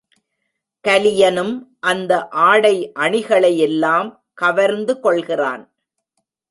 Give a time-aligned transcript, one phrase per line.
[0.85, 1.53] கலியனும்
[1.79, 2.27] அந்த
[2.27, 4.09] ஆடை அணிகளையெல்லாம்
[4.33, 5.63] கவர்ந்து கொள்கிறான்.